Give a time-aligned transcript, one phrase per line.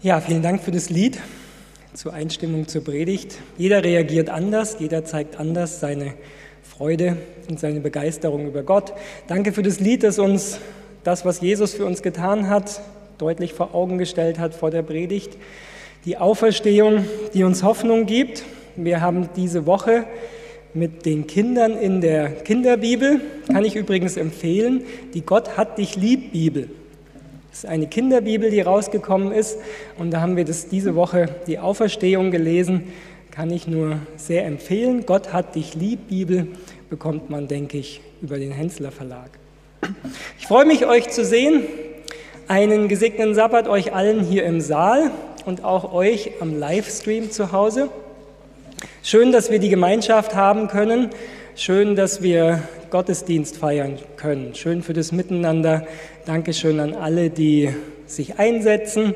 [0.00, 1.18] Ja, vielen Dank für das Lied
[1.92, 3.38] zur Einstimmung zur Predigt.
[3.56, 6.14] Jeder reagiert anders, jeder zeigt anders seine
[6.62, 7.16] Freude
[7.50, 8.92] und seine Begeisterung über Gott.
[9.26, 10.60] Danke für das Lied, das uns
[11.02, 12.80] das, was Jesus für uns getan hat,
[13.18, 15.36] deutlich vor Augen gestellt hat vor der Predigt.
[16.04, 17.04] Die Auferstehung,
[17.34, 18.44] die uns Hoffnung gibt.
[18.76, 20.04] Wir haben diese Woche
[20.74, 24.84] mit den Kindern in der Kinderbibel, kann ich übrigens empfehlen,
[25.14, 26.70] die Gott hat dich lieb Bibel.
[27.50, 29.58] Das ist eine Kinderbibel, die rausgekommen ist.
[29.98, 32.92] Und da haben wir das diese Woche die Auferstehung gelesen.
[33.30, 35.06] Kann ich nur sehr empfehlen.
[35.06, 36.48] Gott hat dich lieb, Bibel,
[36.90, 39.30] bekommt man, denke ich, über den Hensler Verlag.
[40.38, 41.62] Ich freue mich, euch zu sehen.
[42.48, 45.10] Einen gesegneten Sabbat euch allen hier im Saal
[45.44, 47.90] und auch euch am Livestream zu Hause.
[49.02, 51.10] Schön, dass wir die Gemeinschaft haben können.
[51.54, 54.54] Schön, dass wir Gottesdienst feiern können.
[54.54, 55.86] Schön für das Miteinander.
[56.24, 57.70] Dankeschön an alle, die
[58.06, 59.14] sich einsetzen,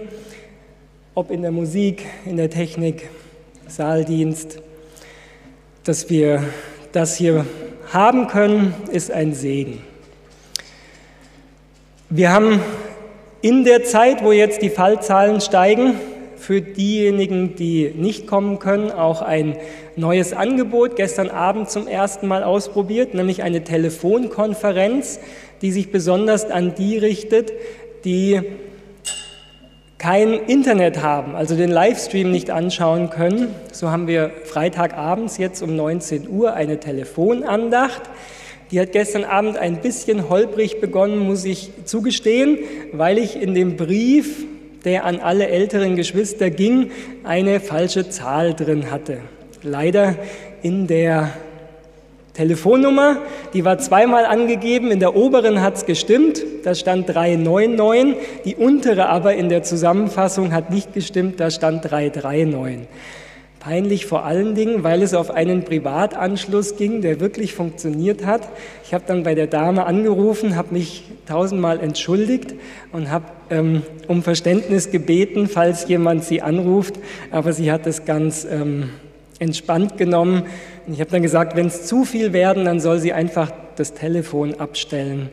[1.15, 3.09] ob in der Musik, in der Technik,
[3.67, 4.61] Saaldienst.
[5.85, 6.43] Dass wir
[6.93, 7.47] das hier
[7.93, 9.81] haben können, ist ein Segen.
[12.11, 12.61] Wir haben
[13.41, 15.95] in der Zeit, wo jetzt die Fallzahlen steigen,
[16.37, 19.57] für diejenigen, die nicht kommen können, auch ein
[19.97, 25.21] neues Angebot gestern Abend zum ersten Mal ausprobiert, nämlich eine Telefonkonferenz,
[25.61, 27.53] die sich besonders an die richtet,
[28.05, 28.41] die
[29.99, 33.55] kein Internet haben, also den Livestream nicht anschauen können.
[33.71, 38.03] So haben wir Freitagabends jetzt um 19 Uhr eine Telefonandacht.
[38.73, 42.59] Die hat gestern Abend ein bisschen holprig begonnen, muss ich zugestehen,
[42.93, 44.45] weil ich in dem Brief
[44.85, 46.91] der an alle älteren Geschwister ging,
[47.23, 49.21] eine falsche Zahl drin hatte.
[49.63, 50.17] Leider
[50.63, 51.31] in der
[52.35, 53.19] Telefonnummer,
[53.53, 59.09] die war zweimal angegeben, in der oberen hat es gestimmt, da stand 399, die untere
[59.09, 62.89] aber in der Zusammenfassung hat nicht gestimmt, da stand 339.
[63.61, 68.49] Peinlich vor allen Dingen, weil es auf einen Privatanschluss ging, der wirklich funktioniert hat.
[68.85, 72.55] Ich habe dann bei der Dame angerufen, habe mich tausendmal entschuldigt
[72.91, 76.95] und habe ähm, um Verständnis gebeten, falls jemand sie anruft,
[77.31, 78.91] aber sie hat es ganz ähm,
[79.43, 80.45] entspannt genommen.
[80.87, 84.55] Ich habe dann gesagt, wenn es zu viel werden, dann soll sie einfach das Telefon
[84.55, 85.29] abstellen.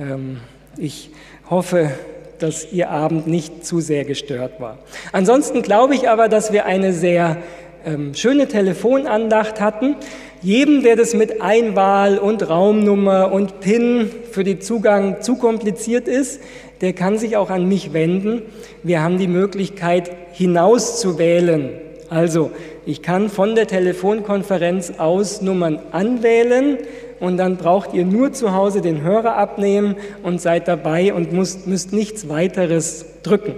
[0.00, 0.38] Ähm,
[0.76, 1.10] ich
[1.50, 1.90] hoffe,
[2.38, 4.78] dass Ihr Abend nicht zu sehr gestört war.
[5.12, 7.38] Ansonsten glaube ich aber, dass wir eine sehr
[7.84, 9.96] ähm, schöne Telefonandacht hatten.
[10.40, 16.40] Jedem, der das mit Einwahl und Raumnummer und PIN für den Zugang zu kompliziert ist,
[16.80, 18.42] der kann sich auch an mich wenden.
[18.84, 21.87] Wir haben die Möglichkeit, hinauszuwählen.
[22.10, 22.50] Also,
[22.86, 26.78] ich kann von der Telefonkonferenz aus Nummern anwählen
[27.20, 31.66] und dann braucht ihr nur zu Hause den Hörer abnehmen und seid dabei und müsst,
[31.66, 33.54] müsst nichts weiteres drücken.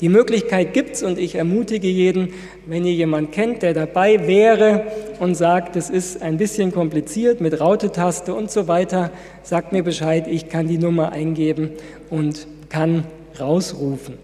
[0.00, 2.34] Die Möglichkeit gibt es und ich ermutige jeden,
[2.66, 4.84] wenn ihr jemanden kennt, der dabei wäre
[5.20, 9.12] und sagt, es ist ein bisschen kompliziert mit Raute-Taste und so weiter,
[9.44, 11.70] sagt mir Bescheid, ich kann die Nummer eingeben
[12.10, 13.04] und kann
[13.38, 14.18] rausrufen.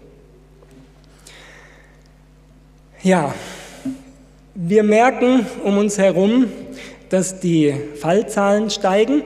[3.01, 3.33] Ja,
[4.61, 6.47] wir merken um uns herum,
[7.07, 9.23] dass die Fallzahlen steigen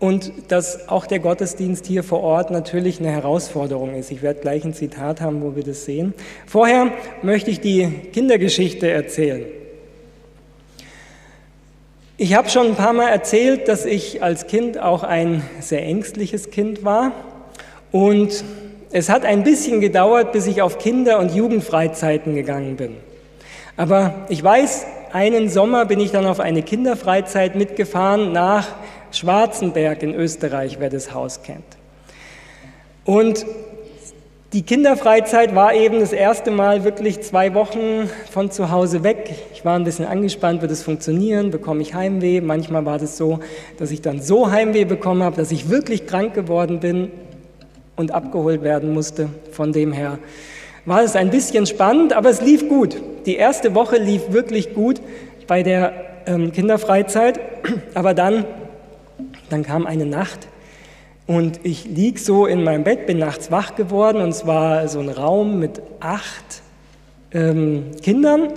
[0.00, 4.10] und dass auch der Gottesdienst hier vor Ort natürlich eine Herausforderung ist.
[4.10, 6.12] Ich werde gleich ein Zitat haben, wo wir das sehen.
[6.44, 6.90] Vorher
[7.22, 9.44] möchte ich die Kindergeschichte erzählen.
[12.16, 16.50] Ich habe schon ein paar Mal erzählt, dass ich als Kind auch ein sehr ängstliches
[16.50, 17.12] Kind war
[17.92, 18.42] und
[18.90, 22.96] es hat ein bisschen gedauert, bis ich auf Kinder- und Jugendfreizeiten gegangen bin.
[23.76, 28.68] Aber ich weiß, einen Sommer bin ich dann auf eine Kinderfreizeit mitgefahren nach
[29.10, 31.64] Schwarzenberg in Österreich, wer das Haus kennt.
[33.04, 33.44] Und
[34.52, 39.34] die Kinderfreizeit war eben das erste Mal wirklich zwei Wochen von zu Hause weg.
[39.54, 42.42] Ich war ein bisschen angespannt, wird es funktionieren, bekomme ich Heimweh.
[42.42, 43.40] Manchmal war das so,
[43.78, 47.10] dass ich dann so Heimweh bekommen habe, dass ich wirklich krank geworden bin
[47.96, 49.30] und abgeholt werden musste.
[49.52, 50.18] Von dem her
[50.84, 53.00] war es ein bisschen spannend, aber es lief gut.
[53.26, 55.00] Die erste Woche lief wirklich gut
[55.46, 55.92] bei der
[56.26, 57.40] ähm, Kinderfreizeit,
[57.94, 58.44] aber dann,
[59.50, 60.48] dann kam eine Nacht
[61.26, 64.98] und ich lieg so in meinem Bett, bin nachts wach geworden und es war so
[64.98, 66.62] ein Raum mit acht
[67.32, 68.48] ähm, Kindern.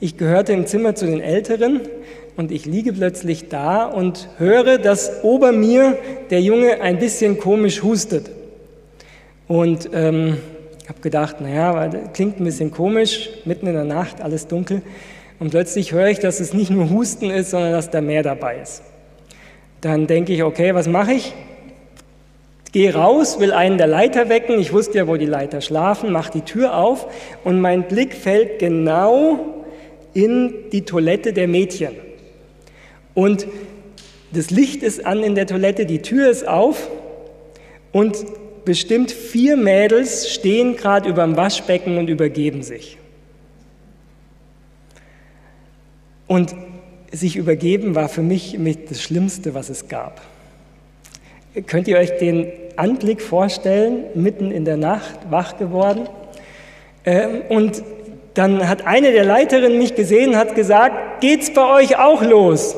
[0.00, 1.80] Ich gehörte im Zimmer zu den Älteren
[2.36, 5.96] und ich liege plötzlich da und höre, dass ober mir
[6.30, 8.30] der Junge ein bisschen komisch hustet.
[9.46, 10.38] Und ähm,
[10.84, 14.82] ich habe gedacht, naja, klingt ein bisschen komisch, mitten in der Nacht, alles dunkel.
[15.40, 18.60] Und plötzlich höre ich, dass es nicht nur Husten ist, sondern dass da mehr dabei
[18.60, 18.82] ist.
[19.80, 21.34] Dann denke ich, okay, was mache ich?
[22.74, 24.58] gehe raus, will einen der Leiter wecken.
[24.58, 27.06] Ich wusste ja, wo die Leiter schlafen, mache die Tür auf
[27.44, 29.38] und mein Blick fällt genau
[30.12, 31.92] in die Toilette der Mädchen.
[33.14, 33.46] Und
[34.32, 36.90] das Licht ist an in der Toilette, die Tür ist auf
[37.92, 38.16] und
[38.64, 42.98] bestimmt vier Mädels stehen gerade über dem Waschbecken und übergeben sich.
[46.26, 46.54] Und
[47.12, 48.58] sich übergeben war für mich
[48.88, 50.20] das Schlimmste, was es gab.
[51.66, 56.08] Könnt ihr euch den Anblick vorstellen, mitten in der Nacht wach geworden?
[57.04, 57.82] Ähm, und
[58.34, 62.74] dann hat eine der Leiterinnen mich gesehen, hat gesagt, geht's bei euch auch los?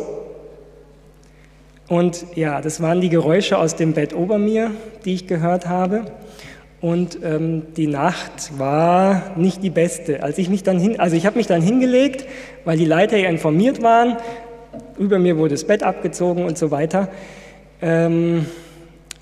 [1.89, 4.73] Und ja, das waren die Geräusche aus dem Bett ober mir,
[5.05, 6.05] die ich gehört habe.
[6.81, 10.23] Und ähm, die Nacht war nicht die beste.
[10.23, 12.27] Als ich mich dann hin, also ich habe mich dann hingelegt,
[12.65, 14.17] weil die Leiter ja informiert waren.
[14.99, 17.09] Über mir wurde das Bett abgezogen und so weiter.
[17.81, 18.47] Ähm,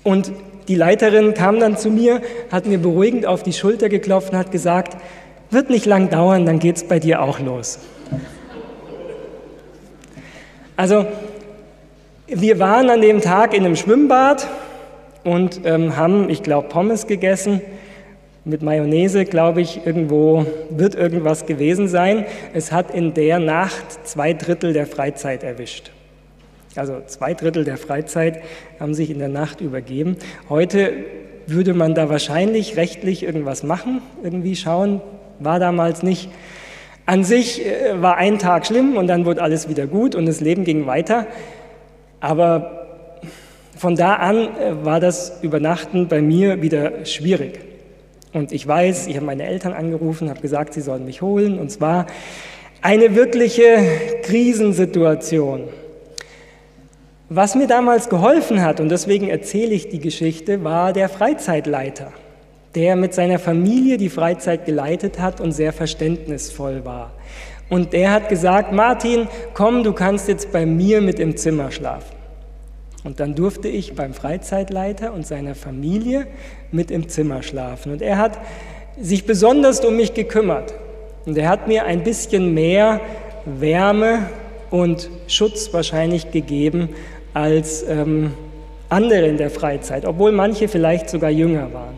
[0.03, 0.31] und
[0.67, 2.21] die Leiterin kam dann zu mir,
[2.51, 4.97] hat mir beruhigend auf die Schulter geklopft und hat gesagt,
[5.51, 7.79] wird nicht lang dauern, dann geht es bei dir auch los.
[10.75, 11.05] Also
[12.27, 14.47] wir waren an dem Tag in einem Schwimmbad
[15.23, 17.61] und ähm, haben, ich glaube, Pommes gegessen.
[18.47, 22.25] Mit Mayonnaise, glaube ich, irgendwo wird irgendwas gewesen sein.
[22.53, 25.91] Es hat in der Nacht zwei Drittel der Freizeit erwischt.
[26.75, 28.41] Also zwei Drittel der Freizeit
[28.79, 30.17] haben sich in der Nacht übergeben.
[30.49, 30.93] Heute
[31.47, 35.01] würde man da wahrscheinlich rechtlich irgendwas machen, irgendwie schauen,
[35.39, 36.29] war damals nicht.
[37.07, 40.39] An sich äh, war ein Tag schlimm und dann wurde alles wieder gut und das
[40.39, 41.27] Leben ging weiter.
[42.25, 42.87] Aber
[43.77, 47.59] von da an äh, war das Übernachten bei mir wieder schwierig.
[48.33, 51.59] Und ich weiß, ich habe meine Eltern angerufen, habe gesagt, sie sollen mich holen.
[51.59, 52.07] Und zwar
[52.81, 53.77] eine wirkliche
[54.23, 55.65] Krisensituation.
[57.29, 62.11] Was mir damals geholfen hat, und deswegen erzähle ich die Geschichte, war der Freizeitleiter,
[62.73, 67.11] der mit seiner Familie die Freizeit geleitet hat und sehr verständnisvoll war.
[67.69, 72.14] Und der hat gesagt, Martin, komm, du kannst jetzt bei mir mit im Zimmer schlafen.
[73.05, 76.25] Und dann durfte ich beim Freizeitleiter und seiner Familie
[76.71, 77.91] mit im Zimmer schlafen.
[77.91, 78.39] Und er hat
[78.99, 80.73] sich besonders um mich gekümmert.
[81.27, 82.99] Und er hat mir ein bisschen mehr
[83.45, 84.25] Wärme
[84.71, 86.89] und Schutz wahrscheinlich gegeben
[87.35, 88.33] als ähm,
[88.89, 91.95] andere in der Freizeit, obwohl manche vielleicht sogar jünger waren.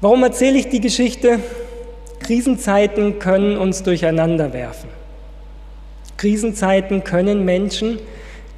[0.00, 1.38] Warum erzähle ich die Geschichte?
[2.18, 4.88] Krisenzeiten können uns durcheinander werfen.
[6.16, 8.00] Krisenzeiten können Menschen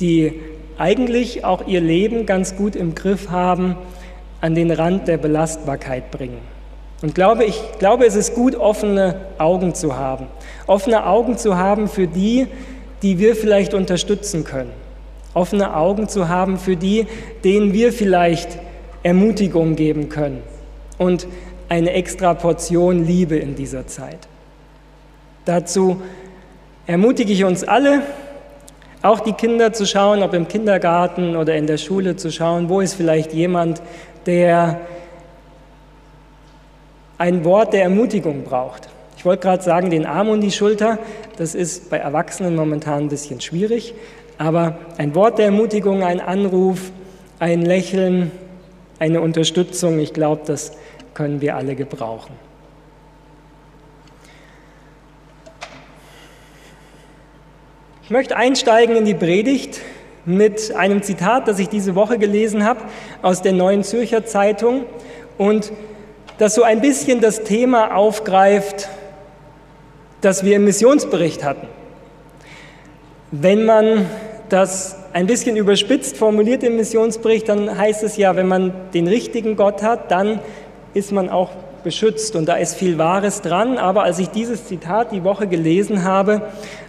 [0.01, 0.41] die
[0.79, 3.77] eigentlich auch ihr Leben ganz gut im Griff haben,
[4.41, 6.39] an den Rand der Belastbarkeit bringen.
[7.03, 10.27] Und glaube, ich glaube, es ist gut, offene Augen zu haben.
[10.67, 12.47] Offene Augen zu haben für die,
[13.03, 14.71] die wir vielleicht unterstützen können.
[15.35, 17.07] Offene Augen zu haben für die,
[17.45, 18.59] denen wir vielleicht
[19.03, 20.43] Ermutigung geben können.
[20.99, 21.29] Und
[21.69, 24.27] eine extra Portion Liebe in dieser Zeit.
[25.45, 26.03] Dazu
[26.87, 28.03] ermutige ich uns alle,
[29.03, 32.81] auch die Kinder zu schauen, ob im Kindergarten oder in der Schule zu schauen, wo
[32.81, 33.81] ist vielleicht jemand,
[34.27, 34.81] der
[37.17, 38.89] ein Wort der Ermutigung braucht.
[39.17, 40.99] Ich wollte gerade sagen, den Arm und die Schulter,
[41.37, 43.95] das ist bei Erwachsenen momentan ein bisschen schwierig,
[44.39, 46.93] aber ein Wort der Ermutigung, ein Anruf,
[47.41, 48.31] ein Lächeln,
[49.01, 50.73] eine Unterstützung, ich glaube, das
[51.15, 52.48] können wir alle gebrauchen.
[58.09, 59.83] Ich möchte einsteigen in die Predigt
[60.25, 62.81] mit einem Zitat, das ich diese Woche gelesen habe
[63.21, 64.87] aus der Neuen Zürcher Zeitung
[65.37, 65.73] und
[66.39, 68.89] das so ein bisschen das Thema aufgreift,
[70.23, 71.67] das wir im Missionsbericht hatten.
[73.31, 74.07] Wenn man
[74.49, 79.55] das ein bisschen überspitzt formuliert im Missionsbericht, dann heißt es ja, wenn man den richtigen
[79.55, 80.41] Gott hat, dann
[80.95, 81.51] ist man auch
[81.83, 86.05] beschützt und da ist viel Wahres dran, aber als ich dieses Zitat die Woche gelesen
[86.05, 86.43] habe,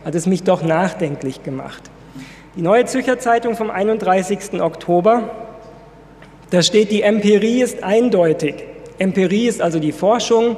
[0.05, 1.89] hat es mich doch nachdenklich gemacht.
[2.55, 4.61] Die Neue Zürcher Zeitung vom 31.
[4.61, 5.29] Oktober,
[6.49, 8.55] da steht, die Empirie ist eindeutig.
[8.97, 10.57] Empirie ist also die Forschung.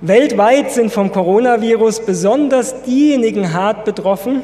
[0.00, 4.42] Weltweit sind vom Coronavirus besonders diejenigen hart betroffen,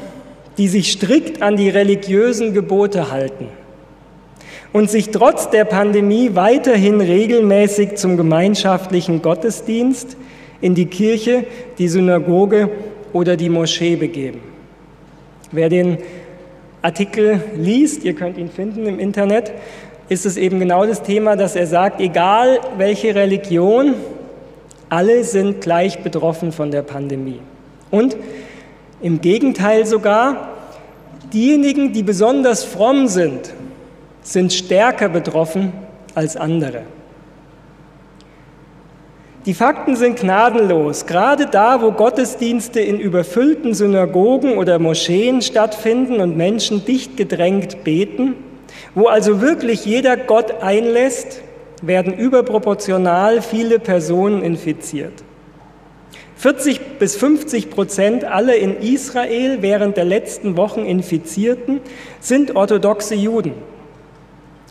[0.57, 3.47] die sich strikt an die religiösen Gebote halten
[4.73, 10.17] und sich trotz der Pandemie weiterhin regelmäßig zum gemeinschaftlichen Gottesdienst
[10.61, 11.45] in die Kirche,
[11.77, 12.69] die Synagoge
[13.13, 14.41] oder die Moschee begeben.
[15.51, 15.97] Wer den
[16.81, 19.51] Artikel liest, ihr könnt ihn finden im Internet,
[20.09, 23.93] ist es eben genau das Thema, dass er sagt, egal welche Religion,
[24.89, 27.39] alle sind gleich betroffen von der Pandemie.
[27.91, 28.15] Und
[29.01, 30.49] im Gegenteil sogar,
[31.33, 33.53] diejenigen, die besonders fromm sind,
[34.27, 35.71] sind stärker betroffen
[36.13, 36.81] als andere.
[39.45, 41.05] Die Fakten sind gnadenlos.
[41.05, 48.35] Gerade da, wo Gottesdienste in überfüllten Synagogen oder Moscheen stattfinden und Menschen dicht gedrängt beten,
[48.93, 51.41] wo also wirklich jeder Gott einlässt,
[51.81, 55.23] werden überproportional viele Personen infiziert.
[56.35, 61.79] 40 bis 50 Prozent aller in Israel während der letzten Wochen Infizierten
[62.19, 63.53] sind orthodoxe Juden.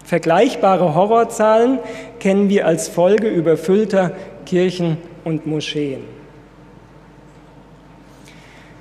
[0.06, 1.80] Vergleichbare Horrorzahlen
[2.20, 4.12] kennen wir als Folge überfüllter
[4.46, 6.04] Kirchen und Moscheen.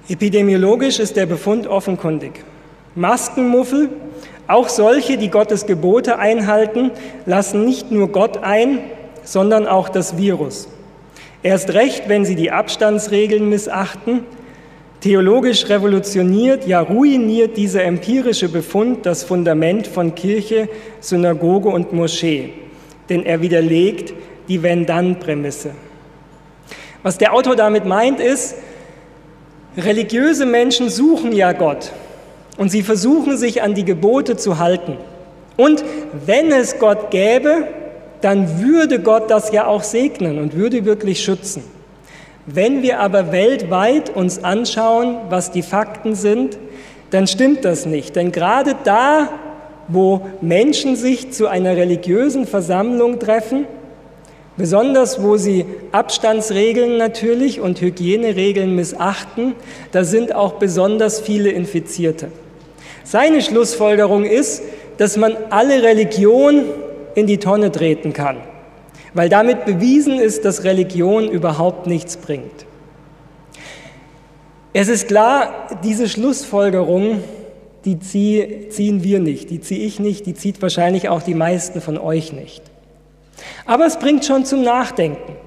[0.08, 2.44] Epidemiologisch ist der Befund offenkundig.
[2.94, 3.90] Maskenmuffel,
[4.48, 6.92] auch solche, die Gottes Gebote einhalten,
[7.26, 8.78] lassen nicht nur Gott ein,
[9.24, 10.68] sondern auch das Virus.
[11.42, 14.26] Erst recht, wenn sie die Abstandsregeln missachten.
[15.06, 20.68] Theologisch revolutioniert, ja ruiniert dieser empirische Befund das Fundament von Kirche,
[21.00, 22.54] Synagoge und Moschee,
[23.08, 24.16] denn er widerlegt
[24.48, 25.76] die Wenn-Dann-Prämisse.
[27.04, 28.56] Was der Autor damit meint, ist,
[29.78, 31.92] religiöse Menschen suchen ja Gott
[32.58, 34.98] und sie versuchen sich an die Gebote zu halten.
[35.56, 35.86] Und
[36.26, 37.68] wenn es Gott gäbe,
[38.22, 41.75] dann würde Gott das ja auch segnen und würde wirklich schützen.
[42.46, 46.58] Wenn wir aber weltweit uns anschauen, was die Fakten sind,
[47.10, 48.16] dann stimmt das nicht.
[48.16, 49.30] Denn gerade da,
[49.88, 53.66] wo Menschen sich zu einer religiösen Versammlung treffen,
[54.58, 59.56] besonders wo sie Abstandsregeln natürlich und Hygieneregeln missachten,
[59.92, 62.30] da sind auch besonders viele Infizierte.
[63.04, 64.64] Seine Schlussfolgerung ist,
[64.98, 66.66] dass man alle Religion
[67.16, 68.38] in die Tonne treten kann,
[69.16, 72.66] weil damit bewiesen ist, dass Religion überhaupt nichts bringt.
[74.74, 77.24] Es ist klar, diese Schlussfolgerung,
[77.86, 81.98] die ziehen wir nicht, die ziehe ich nicht, die zieht wahrscheinlich auch die meisten von
[81.98, 82.62] euch nicht.
[83.66, 85.38] Aber es bringt schon zum Nachdenken.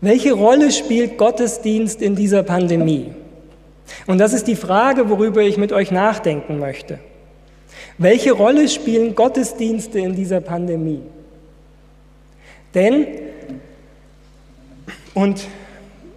[0.00, 3.12] Welche Rolle spielt Gottesdienst in dieser Pandemie?
[4.06, 6.98] Und das ist die Frage, worüber ich mit euch nachdenken möchte.
[7.98, 11.00] Welche Rolle spielen Gottesdienste in dieser Pandemie?
[12.72, 13.06] Denn,
[15.14, 15.44] und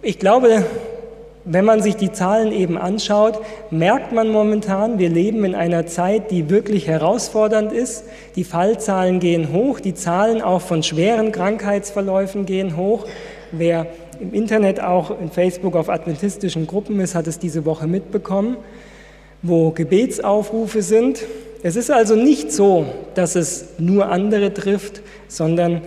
[0.00, 0.64] ich glaube,
[1.44, 6.30] wenn man sich die Zahlen eben anschaut, merkt man momentan, wir leben in einer Zeit,
[6.30, 8.04] die wirklich herausfordernd ist.
[8.36, 13.06] Die Fallzahlen gehen hoch, die Zahlen auch von schweren Krankheitsverläufen gehen hoch.
[13.50, 13.88] Wer
[14.20, 18.56] im Internet auch in Facebook auf adventistischen Gruppen ist, hat es diese Woche mitbekommen,
[19.42, 21.24] wo Gebetsaufrufe sind.
[21.62, 25.80] Es ist also nicht so, dass es nur andere trifft, sondern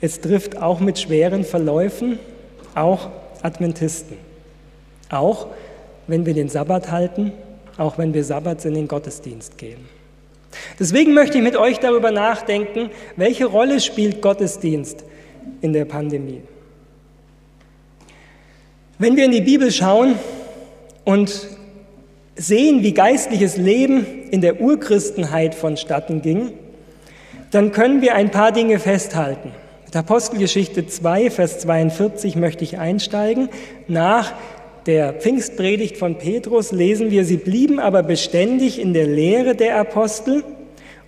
[0.00, 2.18] es trifft auch mit schweren Verläufen
[2.74, 3.10] auch
[3.42, 4.16] Adventisten.
[5.08, 5.48] Auch
[6.06, 7.32] wenn wir den Sabbat halten,
[7.76, 9.88] auch wenn wir Sabbats in den Gottesdienst gehen.
[10.78, 15.04] Deswegen möchte ich mit euch darüber nachdenken, welche Rolle spielt Gottesdienst
[15.60, 16.42] in der Pandemie.
[18.98, 20.16] Wenn wir in die Bibel schauen
[21.04, 21.48] und
[22.40, 26.52] sehen, wie geistliches Leben in der Urchristenheit vonstatten ging,
[27.50, 29.52] dann können wir ein paar Dinge festhalten.
[29.84, 33.50] Mit Apostelgeschichte 2, Vers 42 möchte ich einsteigen.
[33.88, 34.32] Nach
[34.86, 40.42] der Pfingstpredigt von Petrus lesen wir, sie blieben aber beständig in der Lehre der Apostel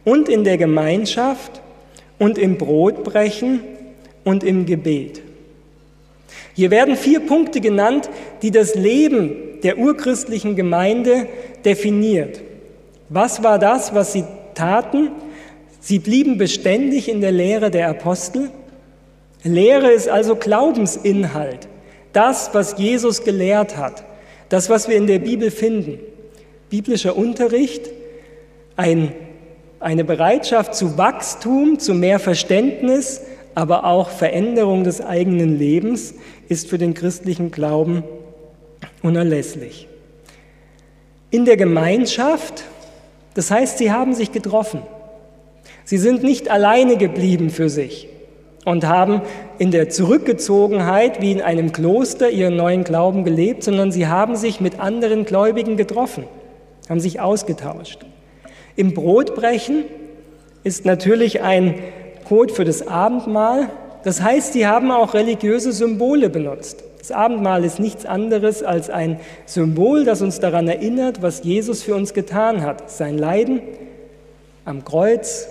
[0.05, 1.63] und in der Gemeinschaft
[2.19, 3.61] und im Brotbrechen
[4.25, 5.23] und im Gebet.
[6.55, 8.11] Hier werden vier Punkte genannt,
[8.43, 11.27] die das Leben der urchristlichen Gemeinde
[11.65, 12.41] definiert.
[13.09, 15.11] Was war das, was sie taten?
[15.81, 18.51] Sie blieben beständig in der Lehre der Apostel.
[19.43, 21.69] Lehre ist also Glaubensinhalt,
[22.13, 24.05] das, was Jesus gelehrt hat,
[24.49, 25.99] das, was wir in der Bibel finden.
[26.71, 27.91] Biblischer Unterricht,
[28.77, 29.13] ein,
[29.81, 33.23] eine Bereitschaft zu Wachstum, zu mehr Verständnis,
[33.55, 36.15] aber auch Veränderung des eigenen Lebens
[36.49, 38.05] ist für den christlichen Glauben
[39.03, 39.89] unerlässlich.
[41.31, 42.65] In der Gemeinschaft,
[43.35, 44.83] das heißt, sie haben sich getroffen.
[45.85, 48.09] Sie sind nicht alleine geblieben für sich
[48.65, 49.23] und haben
[49.59, 54.61] in der Zurückgezogenheit wie in einem Kloster ihren neuen Glauben gelebt, sondern sie haben sich
[54.61, 56.25] mit anderen Gläubigen getroffen,
[56.89, 58.01] haben sich ausgetauscht.
[58.77, 59.85] Im Brotbrechen
[60.65, 61.75] ist natürlich ein
[62.29, 63.69] Code für das Abendmahl.
[64.05, 66.85] Das heißt, sie haben auch religiöse Symbole benutzt.
[67.03, 71.97] Das Abendmahl ist nichts anderes als ein Symbol, das uns daran erinnert, was Jesus für
[71.97, 72.93] uns getan hat.
[72.93, 73.61] Sein Leiden
[74.65, 75.49] am Kreuz,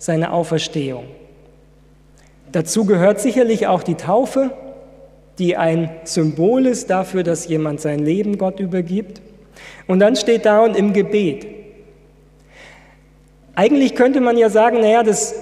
[0.00, 1.04] seine Auferstehung.
[2.50, 4.50] Dazu gehört sicherlich auch die Taufe,
[5.38, 9.20] die ein Symbol ist dafür, dass jemand sein Leben Gott übergibt.
[9.86, 11.46] Und dann steht da und im Gebet.
[13.54, 15.32] Eigentlich könnte man ja sagen, naja, das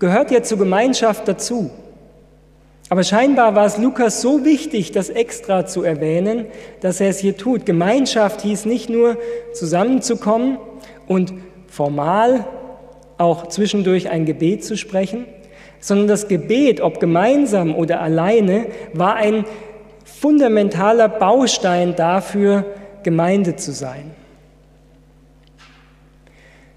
[0.00, 1.70] gehört ja zur Gemeinschaft dazu.
[2.92, 6.44] Aber scheinbar war es Lukas so wichtig, das extra zu erwähnen,
[6.82, 7.64] dass er es hier tut.
[7.64, 9.16] Gemeinschaft hieß nicht nur
[9.54, 10.58] zusammenzukommen
[11.06, 11.32] und
[11.68, 12.44] formal
[13.16, 15.24] auch zwischendurch ein Gebet zu sprechen,
[15.80, 19.46] sondern das Gebet, ob gemeinsam oder alleine, war ein
[20.04, 22.66] fundamentaler Baustein dafür,
[23.04, 24.10] Gemeinde zu sein.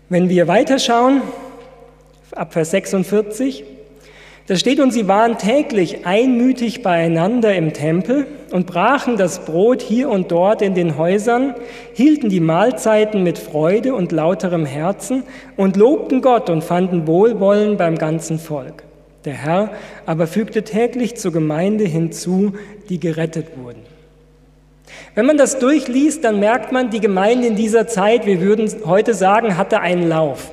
[0.07, 1.23] Wenn wir weiterschauen,
[2.31, 3.74] ab Vers 46,
[4.47, 10.09] da steht, und sie waren täglich einmütig beieinander im Tempel und brachen das Brot hier
[10.09, 11.55] und dort in den Häusern,
[11.93, 15.23] hielten die Mahlzeiten mit Freude und lauterem Herzen
[15.57, 18.83] und lobten Gott und fanden Wohlwollen beim ganzen Volk.
[19.25, 19.71] Der Herr
[20.05, 22.53] aber fügte täglich zur Gemeinde hinzu,
[22.89, 23.81] die gerettet wurden.
[25.15, 29.15] Wenn man das durchliest, dann merkt man, die Gemeinde in dieser Zeit, wir würden heute
[29.15, 30.51] sagen, hatte einen Lauf.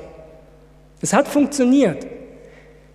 [1.01, 2.07] Es hat funktioniert.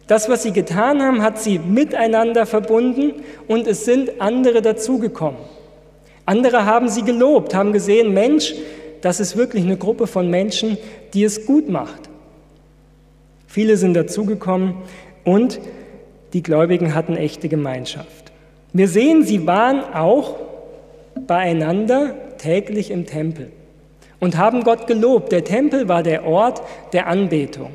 [0.08, 5.40] Das, was sie getan haben, hat sie miteinander verbunden und es sind andere dazugekommen.
[6.24, 8.54] Andere haben sie gelobt, haben gesehen, Mensch,
[9.02, 10.76] das ist wirklich eine Gruppe von Menschen,
[11.14, 12.08] die es gut macht.
[13.46, 14.74] Viele sind dazugekommen
[15.24, 15.60] und
[16.32, 18.32] die Gläubigen hatten echte Gemeinschaft.
[18.72, 20.36] Wir sehen, sie waren auch
[21.26, 23.50] beieinander täglich im Tempel
[24.20, 25.32] und haben Gott gelobt.
[25.32, 26.62] Der Tempel war der Ort
[26.92, 27.70] der Anbetung,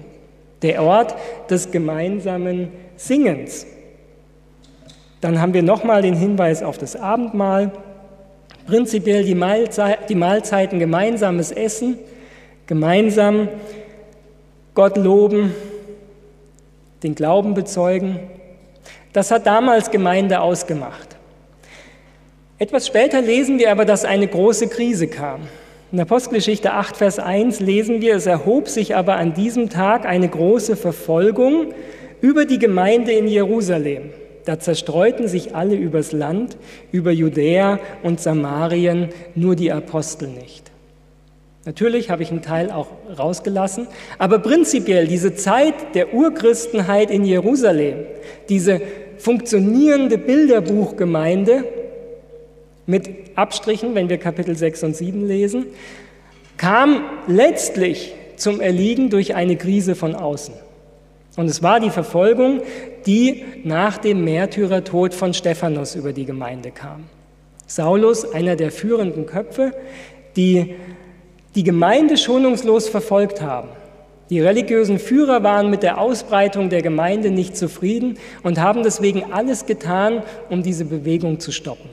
[0.64, 1.16] der Ort
[1.50, 3.68] des gemeinsamen Singens.
[5.22, 7.72] Dann haben wir nochmal den Hinweis auf das Abendmahl.
[8.66, 11.98] Prinzipiell die, Mahlzeit, die Mahlzeiten gemeinsames Essen,
[12.66, 13.50] gemeinsam
[14.74, 15.54] Gott loben,
[17.04, 18.20] den Glauben bezeugen.
[19.12, 21.18] Das hat damals Gemeinde ausgemacht.
[22.58, 25.42] Etwas später lesen wir aber, dass eine große Krise kam.
[25.94, 30.28] In Apostelgeschichte 8, Vers 1 lesen wir, es erhob sich aber an diesem Tag eine
[30.28, 31.68] große Verfolgung
[32.20, 34.10] über die Gemeinde in Jerusalem.
[34.46, 36.58] Da zerstreuten sich alle übers Land,
[36.92, 40.72] über Judäa und Samarien, nur die Apostel nicht.
[41.64, 43.86] Natürlich habe ich einen Teil auch rausgelassen,
[44.18, 47.98] aber prinzipiell diese Zeit der Urchristenheit in Jerusalem,
[48.50, 48.82] diese
[49.20, 51.66] funktionierende Bilderbuchgemeinde,
[52.86, 55.66] mit Abstrichen, wenn wir Kapitel 6 und 7 lesen,
[56.58, 60.54] kam letztlich zum Erliegen durch eine Krise von außen.
[61.36, 62.62] Und es war die Verfolgung,
[63.06, 67.06] die nach dem Märtyrertod von Stephanus über die Gemeinde kam.
[67.66, 69.74] Saulus, einer der führenden Köpfe,
[70.36, 70.76] die
[71.56, 73.70] die Gemeinde schonungslos verfolgt haben.
[74.30, 79.66] Die religiösen Führer waren mit der Ausbreitung der Gemeinde nicht zufrieden und haben deswegen alles
[79.66, 81.90] getan, um diese Bewegung zu stoppen.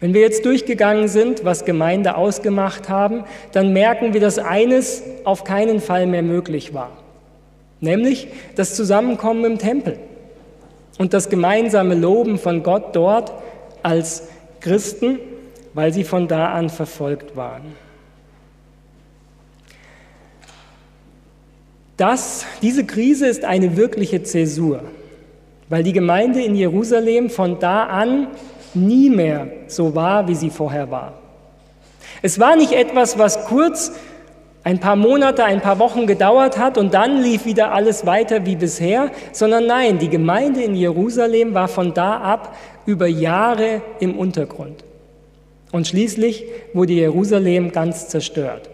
[0.00, 5.44] Wenn wir jetzt durchgegangen sind, was Gemeinde ausgemacht haben, dann merken wir, dass eines auf
[5.44, 6.90] keinen Fall mehr möglich war,
[7.80, 9.98] nämlich das Zusammenkommen im Tempel
[10.98, 13.32] und das gemeinsame Loben von Gott dort
[13.82, 14.28] als
[14.60, 15.18] Christen,
[15.74, 17.74] weil sie von da an verfolgt waren.
[21.96, 24.82] Das, diese Krise ist eine wirkliche Zäsur,
[25.68, 28.28] weil die Gemeinde in Jerusalem von da an
[28.74, 31.14] nie mehr so war, wie sie vorher war.
[32.22, 33.92] Es war nicht etwas, was kurz
[34.64, 38.56] ein paar Monate, ein paar Wochen gedauert hat und dann lief wieder alles weiter wie
[38.56, 42.56] bisher, sondern nein, die Gemeinde in Jerusalem war von da ab
[42.86, 44.84] über Jahre im Untergrund.
[45.70, 48.70] Und schließlich wurde Jerusalem ganz zerstört,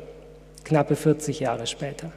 [0.65, 2.13] knappe 40 Jahre später.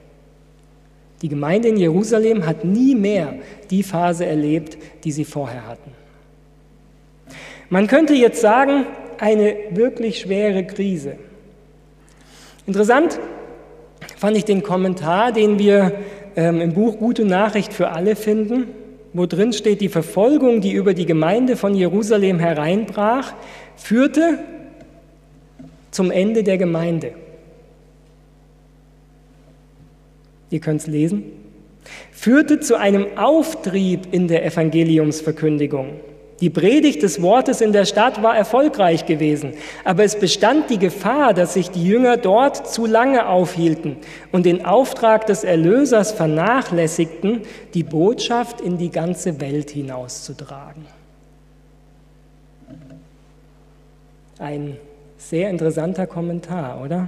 [1.24, 3.36] Die Gemeinde in Jerusalem hat nie mehr
[3.72, 6.03] die Phase erlebt, die sie vorher hatten.
[7.74, 8.86] Man könnte jetzt sagen,
[9.18, 11.16] eine wirklich schwere Krise.
[12.68, 13.20] Interessant
[14.16, 15.92] fand ich den Kommentar, den wir
[16.36, 18.68] ähm, im Buch Gute Nachricht für alle finden,
[19.14, 23.34] wo drin steht, die Verfolgung, die über die Gemeinde von Jerusalem hereinbrach,
[23.76, 24.38] führte
[25.90, 27.14] zum Ende der Gemeinde.
[30.52, 31.24] Ihr könnt es lesen.
[32.12, 36.13] Führte zu einem Auftrieb in der Evangeliumsverkündigung.
[36.44, 39.54] Die Predigt des Wortes in der Stadt war erfolgreich gewesen,
[39.86, 43.96] aber es bestand die Gefahr, dass sich die Jünger dort zu lange aufhielten
[44.34, 50.86] und den Auftrag des Erlösers vernachlässigten, die Botschaft in die ganze Welt hinauszutragen.
[54.38, 54.76] Ein
[55.16, 57.08] sehr interessanter Kommentar, oder?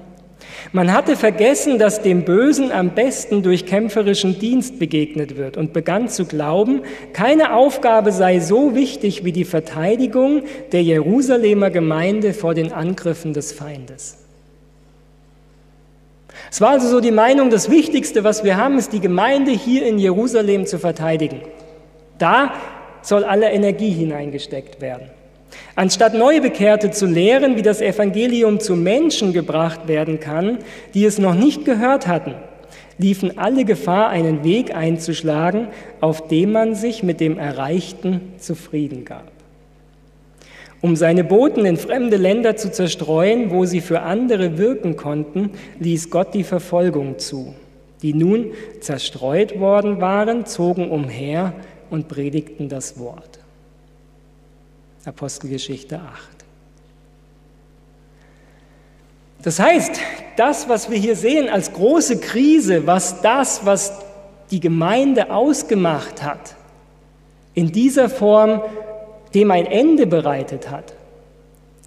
[0.71, 6.09] Man hatte vergessen, dass dem Bösen am besten durch kämpferischen Dienst begegnet wird und begann
[6.09, 6.81] zu glauben,
[7.13, 13.53] keine Aufgabe sei so wichtig wie die Verteidigung der Jerusalemer Gemeinde vor den Angriffen des
[13.53, 14.17] Feindes.
[16.51, 19.85] Es war also so die Meinung, das Wichtigste, was wir haben, ist die Gemeinde hier
[19.85, 21.41] in Jerusalem zu verteidigen.
[22.17, 22.53] Da
[23.01, 25.09] soll alle Energie hineingesteckt werden.
[25.75, 30.59] Anstatt Neubekehrte zu lehren, wie das Evangelium zu Menschen gebracht werden kann,
[30.93, 32.35] die es noch nicht gehört hatten,
[32.97, 35.67] liefen alle Gefahr, einen Weg einzuschlagen,
[35.99, 39.31] auf dem man sich mit dem Erreichten zufrieden gab.
[40.81, 46.09] Um seine Boten in fremde Länder zu zerstreuen, wo sie für andere wirken konnten, ließ
[46.09, 47.55] Gott die Verfolgung zu.
[48.01, 51.53] Die nun zerstreut worden waren, zogen umher
[51.89, 53.39] und predigten das Wort.
[55.05, 56.35] Apostelgeschichte 8.
[59.43, 59.99] Das heißt,
[60.37, 63.93] das, was wir hier sehen als große Krise, was das, was
[64.49, 66.55] die Gemeinde ausgemacht hat,
[67.53, 68.61] in dieser Form
[69.33, 70.93] dem ein Ende bereitet hat,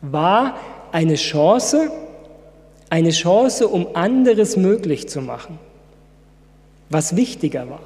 [0.02, 0.56] war
[0.92, 1.90] eine Chance,
[2.90, 5.58] eine Chance, um anderes möglich zu machen,
[6.90, 7.80] was wichtiger war.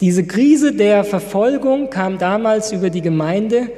[0.00, 3.70] Diese Krise der Verfolgung kam damals über die Gemeinde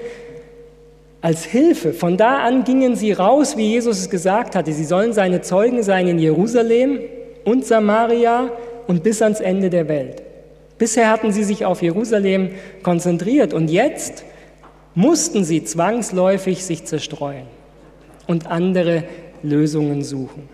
[1.20, 1.92] als Hilfe.
[1.92, 4.72] Von da an gingen sie raus, wie Jesus es gesagt hatte.
[4.72, 7.00] Sie sollen seine Zeugen sein in Jerusalem
[7.44, 8.50] und Samaria
[8.86, 10.22] und bis ans Ende der Welt.
[10.78, 12.50] Bisher hatten sie sich auf Jerusalem
[12.82, 14.24] konzentriert und jetzt
[14.94, 17.46] mussten sie zwangsläufig sich zerstreuen
[18.26, 19.04] und andere
[19.42, 20.48] Lösungen suchen.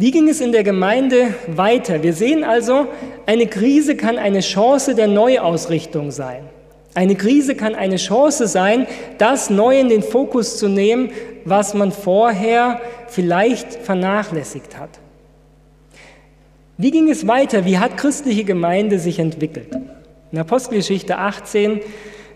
[0.00, 2.04] Wie ging es in der Gemeinde weiter?
[2.04, 2.86] Wir sehen also,
[3.26, 6.44] eine Krise kann eine Chance der Neuausrichtung sein.
[6.94, 8.86] Eine Krise kann eine Chance sein,
[9.18, 11.10] das neu in den Fokus zu nehmen,
[11.44, 14.90] was man vorher vielleicht vernachlässigt hat.
[16.76, 17.64] Wie ging es weiter?
[17.64, 19.76] Wie hat christliche Gemeinde sich entwickelt?
[20.30, 21.80] In Apostelgeschichte 18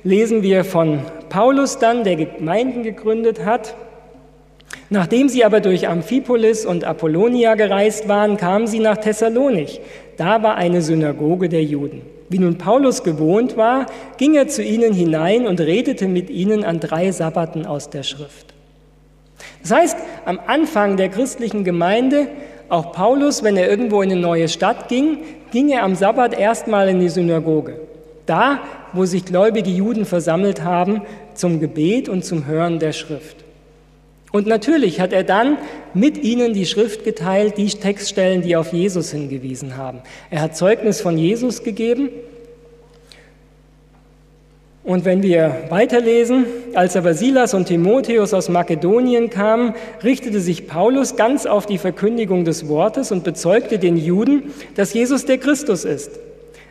[0.03, 3.77] lesen wir von Paulus dann, der Gemeinden gegründet hat
[4.93, 9.81] Nachdem sie aber durch Amphipolis und Apollonia gereist waren, kamen sie nach Thessalonich.
[10.19, 12.03] Da war eine Synagoge der Juden.
[12.29, 13.87] Wie nun Paulus gewohnt war,
[14.19, 18.53] ging er zu ihnen hinein und redete mit ihnen an drei Sabbaten aus der Schrift.
[19.63, 22.27] Das heißt, am Anfang der christlichen Gemeinde,
[22.69, 25.21] auch Paulus, wenn er irgendwo in eine neue Stadt ging,
[25.53, 27.81] ging er am Sabbat erstmal in die Synagoge.
[28.27, 28.61] Da,
[28.93, 31.01] wo sich gläubige Juden versammelt haben
[31.33, 33.42] zum Gebet und zum Hören der Schrift.
[34.33, 35.59] Und natürlich hat er dann
[35.93, 40.01] mit ihnen die Schrift geteilt, die Textstellen, die auf Jesus hingewiesen haben.
[40.31, 42.09] Er hat Zeugnis von Jesus gegeben.
[44.85, 51.15] Und wenn wir weiterlesen, als aber Silas und Timotheus aus Makedonien kamen, richtete sich Paulus
[51.15, 56.19] ganz auf die Verkündigung des Wortes und bezeugte den Juden, dass Jesus der Christus ist.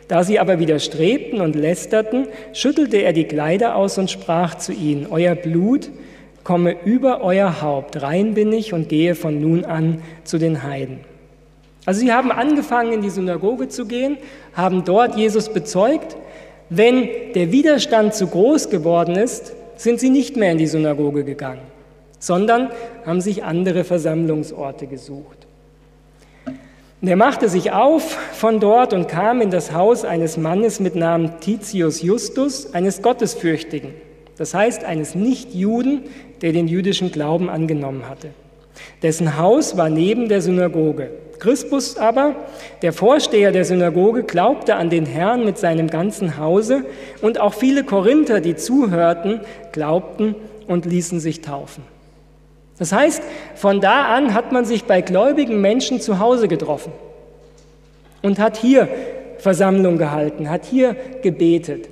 [0.08, 5.06] Da sie aber widerstrebten und lästerten, schüttelte er die Kleider aus und sprach zu ihnen,
[5.08, 5.88] Euer Blut
[6.44, 11.00] komme über euer Haupt, rein bin ich und gehe von nun an zu den Heiden.
[11.84, 14.18] Also sie haben angefangen, in die Synagoge zu gehen,
[14.54, 16.16] haben dort Jesus bezeugt.
[16.68, 21.62] Wenn der Widerstand zu groß geworden ist, sind sie nicht mehr in die Synagoge gegangen,
[22.18, 22.70] sondern
[23.04, 25.46] haben sich andere Versammlungsorte gesucht.
[27.00, 30.94] Und er machte sich auf von dort und kam in das Haus eines Mannes mit
[30.94, 33.92] Namen Titius Justus, eines Gottesfürchtigen
[34.42, 36.02] das heißt eines Nichtjuden,
[36.42, 38.28] der den jüdischen Glauben angenommen hatte.
[39.02, 41.10] Dessen Haus war neben der Synagoge.
[41.38, 42.36] Crispus aber,
[42.82, 46.84] der Vorsteher der Synagoge, glaubte an den Herrn mit seinem ganzen Hause
[47.20, 49.40] und auch viele Korinther, die zuhörten,
[49.72, 50.36] glaubten
[50.68, 51.82] und ließen sich taufen.
[52.78, 53.22] Das heißt,
[53.56, 56.92] von da an hat man sich bei gläubigen Menschen zu Hause getroffen
[58.22, 58.88] und hat hier
[59.38, 61.88] Versammlung gehalten, hat hier gebetet.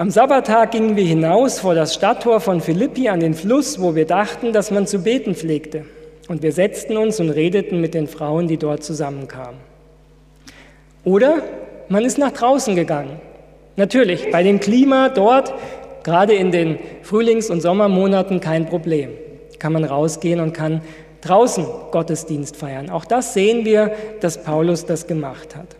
[0.00, 4.04] Am Sabbattag gingen wir hinaus vor das Stadttor von Philippi an den Fluss, wo wir
[4.06, 5.86] dachten, dass man zu beten pflegte.
[6.28, 9.58] Und wir setzten uns und redeten mit den Frauen, die dort zusammenkamen.
[11.02, 11.42] Oder
[11.88, 13.18] man ist nach draußen gegangen.
[13.74, 15.52] Natürlich, bei dem Klima dort,
[16.04, 19.10] gerade in den Frühlings- und Sommermonaten, kein Problem.
[19.58, 20.80] Kann man rausgehen und kann
[21.22, 22.88] draußen Gottesdienst feiern.
[22.88, 25.74] Auch das sehen wir, dass Paulus das gemacht hat.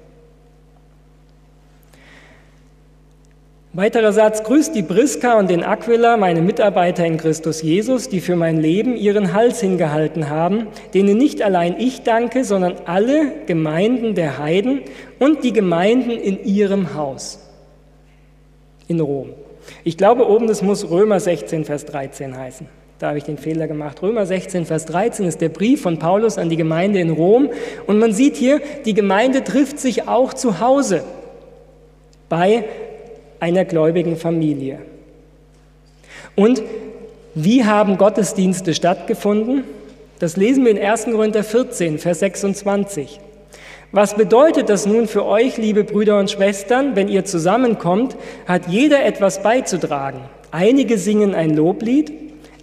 [3.75, 8.35] Weiterer Satz, grüßt die Briska und den Aquila, meine Mitarbeiter in Christus Jesus, die für
[8.35, 14.39] mein Leben ihren Hals hingehalten haben, denen nicht allein ich danke, sondern alle Gemeinden der
[14.39, 14.81] Heiden
[15.19, 17.41] und die Gemeinden in ihrem Haus
[18.89, 19.35] in Rom.
[19.85, 22.67] Ich glaube oben, das muss Römer 16, Vers 13 heißen.
[22.99, 24.03] Da habe ich den Fehler gemacht.
[24.03, 27.51] Römer 16, Vers 13 ist der Brief von Paulus an die Gemeinde in Rom.
[27.87, 31.05] Und man sieht hier, die Gemeinde trifft sich auch zu Hause
[32.31, 32.65] bei
[33.41, 34.81] einer gläubigen Familie.
[36.35, 36.63] Und
[37.35, 39.63] Wie haben Gottesdienste stattgefunden?
[40.19, 41.05] Das lesen wir in 1.
[41.05, 43.21] Korinther 14, Vers 26.
[43.93, 49.05] Was bedeutet das nun für euch, liebe Brüder und Schwestern, wenn ihr zusammenkommt, hat jeder
[49.05, 50.21] etwas beizutragen.
[50.51, 52.13] Einige singen ein Loblied,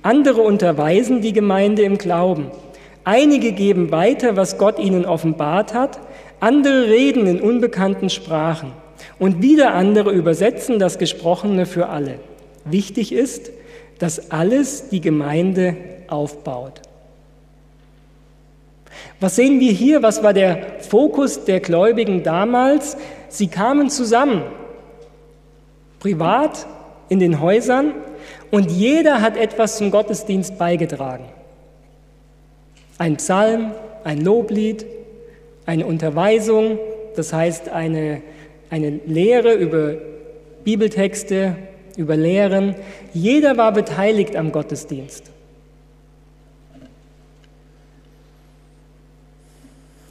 [0.02, 2.52] andere unterweisen die Gemeinde im Glauben.
[3.06, 6.00] Einige geben weiter, was Gott ihnen offenbart hat,
[6.42, 8.74] andere reden in unbekannten Sprachen
[9.20, 12.20] und wieder andere übersetzen das Gesprochene für alle.
[12.66, 13.52] Wichtig ist,
[14.00, 16.82] dass alles die Gemeinde aufbaut.
[19.20, 20.04] Was sehen wir hier?
[20.04, 22.98] Was war der Fokus der Gläubigen damals?
[23.30, 24.44] Sie kamen zusammen,
[26.00, 26.66] privat
[27.10, 27.94] in den Häusern,
[28.52, 31.26] und jeder hat etwas zum Gottesdienst beigetragen.
[32.98, 33.72] Ein Psalm,
[34.04, 34.86] ein Loblied,
[35.66, 36.78] eine Unterweisung,
[37.16, 38.22] das heißt eine,
[38.76, 39.96] eine Lehre über
[40.66, 41.56] Bibeltexte,
[41.96, 42.76] über Lehren.
[43.14, 45.32] Jeder war beteiligt am Gottesdienst.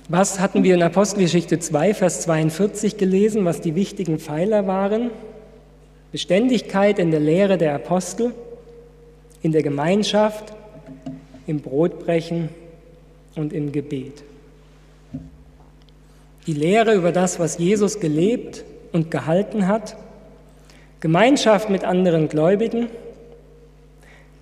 [0.08, 5.10] Was hatten wir in Apostelgeschichte 2, Vers 42 gelesen, was die wichtigen Pfeiler waren?
[6.10, 8.32] Beständigkeit in der Lehre der Apostel,
[9.42, 10.54] in der Gemeinschaft,
[11.46, 12.48] im Brotbrechen
[13.34, 14.22] und im Gebet.
[16.46, 19.96] Die Lehre über das, was Jesus gelebt und gehalten hat,
[21.00, 22.88] Gemeinschaft mit anderen Gläubigen,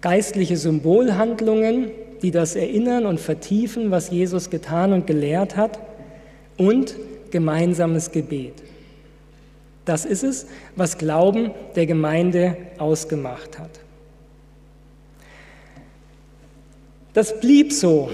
[0.00, 1.90] geistliche Symbolhandlungen,
[2.22, 5.78] die das erinnern und vertiefen, was Jesus getan und gelehrt hat,
[6.56, 6.94] und
[7.30, 8.54] gemeinsames Gebet.
[9.84, 13.80] Das ist es, was Glauben der Gemeinde ausgemacht hat.
[17.14, 18.10] Das blieb so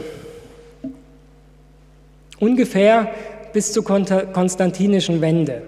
[2.40, 3.12] ungefähr
[3.58, 5.62] bis zur konstantinischen Wende.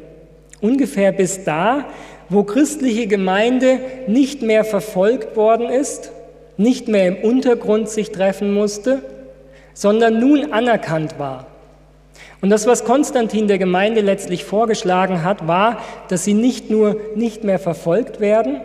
[0.61, 1.87] Ungefähr bis da,
[2.29, 6.13] wo christliche Gemeinde nicht mehr verfolgt worden ist
[6.61, 9.01] nicht mehr im Untergrund sich treffen musste,
[9.73, 11.47] sondern nun anerkannt war.
[12.43, 17.45] Und das, was Konstantin der Gemeinde letztlich vorgeschlagen hat, war, dass sie nicht nur nicht
[17.45, 18.61] mehr verfolgt werden,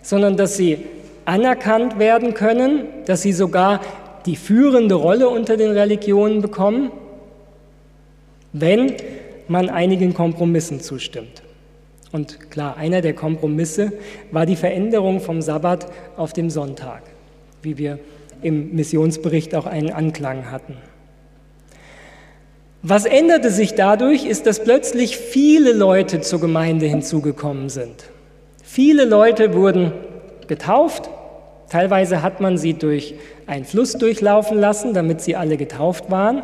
[0.00, 0.78] sondern dass sie
[1.24, 3.80] anerkannt werden können, dass sie sogar
[4.24, 6.92] die führende Rolle unter den Religionen bekommen,
[8.52, 8.94] wenn
[9.48, 11.42] man einigen Kompromissen zustimmt.
[12.12, 13.92] Und klar, einer der Kompromisse
[14.30, 17.02] war die Veränderung vom Sabbat auf den Sonntag,
[17.62, 17.98] wie wir
[18.42, 20.76] im Missionsbericht auch einen Anklang hatten.
[22.82, 28.04] Was änderte sich dadurch, ist, dass plötzlich viele Leute zur Gemeinde hinzugekommen sind.
[28.62, 29.92] Viele Leute wurden
[30.46, 31.10] getauft,
[31.68, 33.14] teilweise hat man sie durch
[33.48, 36.42] einen Fluss durchlaufen lassen, damit sie alle getauft waren.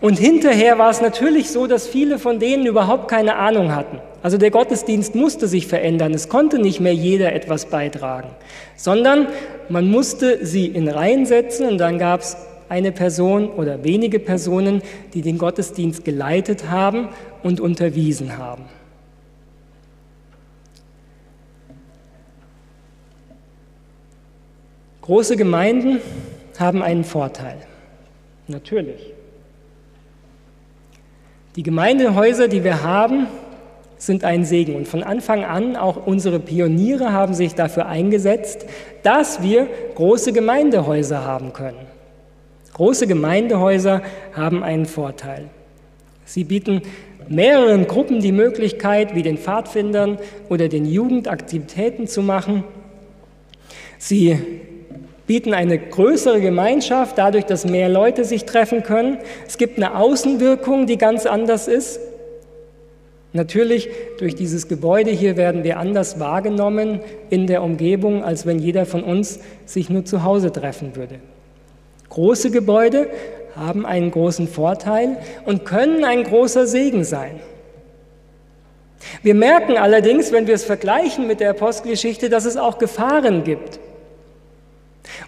[0.00, 4.00] Und hinterher war es natürlich so, dass viele von denen überhaupt keine Ahnung hatten.
[4.22, 6.12] Also der Gottesdienst musste sich verändern.
[6.12, 8.28] Es konnte nicht mehr jeder etwas beitragen,
[8.76, 9.28] sondern
[9.68, 12.36] man musste sie in Reihen setzen und dann gab es
[12.68, 14.82] eine Person oder wenige Personen,
[15.14, 17.08] die den Gottesdienst geleitet haben
[17.42, 18.64] und unterwiesen haben.
[25.02, 26.00] Große Gemeinden
[26.60, 27.56] haben einen Vorteil.
[28.46, 29.14] Natürlich.
[31.56, 33.26] Die Gemeindehäuser, die wir haben,
[33.96, 34.76] sind ein Segen.
[34.76, 38.66] Und von Anfang an, auch unsere Pioniere haben sich dafür eingesetzt,
[39.02, 41.86] dass wir große Gemeindehäuser haben können.
[42.74, 45.48] Große Gemeindehäuser haben einen Vorteil.
[46.24, 46.82] Sie bieten
[47.28, 50.18] mehreren Gruppen die Möglichkeit, wie den Pfadfindern
[50.48, 52.64] oder den Jugendaktivitäten zu machen.
[53.98, 54.38] Sie
[55.30, 59.18] bieten eine größere Gemeinschaft, dadurch, dass mehr Leute sich treffen können.
[59.46, 62.00] Es gibt eine Außenwirkung, die ganz anders ist.
[63.32, 63.88] Natürlich,
[64.18, 69.04] durch dieses Gebäude hier werden wir anders wahrgenommen in der Umgebung, als wenn jeder von
[69.04, 71.20] uns sich nur zu Hause treffen würde.
[72.08, 73.06] Große Gebäude
[73.54, 75.16] haben einen großen Vorteil
[75.46, 77.38] und können ein großer Segen sein.
[79.22, 83.78] Wir merken allerdings, wenn wir es vergleichen mit der Apostelgeschichte, dass es auch Gefahren gibt.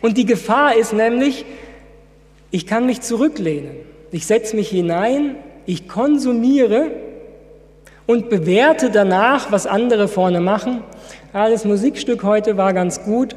[0.01, 1.45] Und die Gefahr ist nämlich,
[2.51, 3.77] ich kann mich zurücklehnen.
[4.11, 6.91] Ich setze mich hinein, ich konsumiere
[8.07, 10.83] und bewerte danach, was andere vorne machen.
[11.33, 13.37] Ja, das Musikstück heute war ganz gut,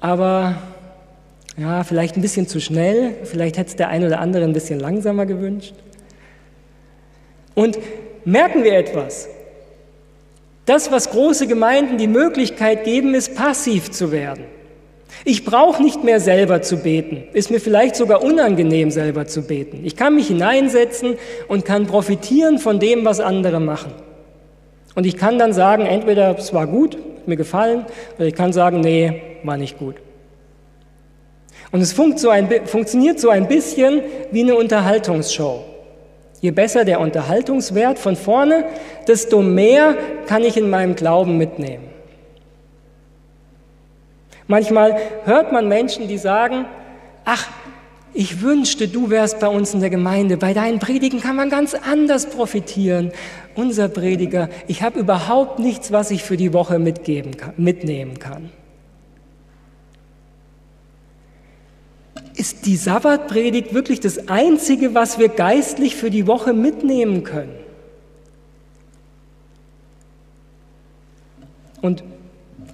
[0.00, 0.56] aber
[1.56, 4.80] ja, vielleicht ein bisschen zu schnell, vielleicht hätte es der eine oder andere ein bisschen
[4.80, 5.74] langsamer gewünscht.
[7.54, 7.78] Und
[8.24, 9.28] merken wir etwas.
[10.66, 14.44] Das, was große Gemeinden die Möglichkeit geben, ist passiv zu werden.
[15.24, 17.24] Ich brauche nicht mehr selber zu beten.
[17.32, 19.80] Ist mir vielleicht sogar unangenehm, selber zu beten.
[19.84, 21.16] Ich kann mich hineinsetzen
[21.48, 23.92] und kann profitieren von dem, was andere machen.
[24.94, 28.80] Und ich kann dann sagen, entweder es war gut, mir gefallen, oder ich kann sagen,
[28.80, 29.96] nee, war nicht gut.
[31.70, 35.64] Und es funktioniert so ein bisschen wie eine Unterhaltungsshow.
[36.40, 38.64] Je besser der Unterhaltungswert von vorne,
[39.06, 41.84] desto mehr kann ich in meinem Glauben mitnehmen.
[44.48, 46.64] Manchmal hört man Menschen, die sagen,
[47.24, 47.46] ach,
[48.14, 50.38] ich wünschte, du wärst bei uns in der Gemeinde.
[50.38, 53.12] Bei deinen Predigen kann man ganz anders profitieren.
[53.54, 58.50] Unser Prediger, ich habe überhaupt nichts, was ich für die Woche mitgeben kann, mitnehmen kann.
[62.34, 67.54] Ist die Sabbatpredigt wirklich das Einzige, was wir geistlich für die Woche mitnehmen können?
[71.82, 72.02] Und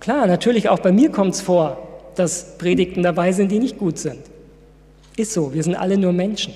[0.04, 1.78] klar, natürlich auch bei mir kommt es vor,
[2.14, 4.20] dass Predigten dabei sind, die nicht gut sind.
[5.16, 6.54] Ist so, wir sind alle nur Menschen.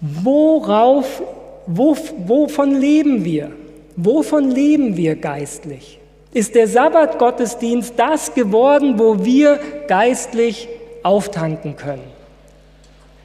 [0.00, 1.22] Worauf,
[1.66, 3.52] wo, wovon leben wir?
[3.94, 6.00] Wovon leben wir geistlich?
[6.34, 10.68] ist der Sabbatgottesdienst das geworden, wo wir geistlich
[11.02, 12.02] auftanken können.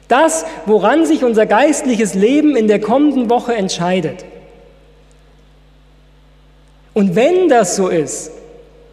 [0.08, 4.24] Das, woran sich unser geistliches Leben in der kommenden Woche entscheidet.
[6.98, 8.32] Und wenn das so ist,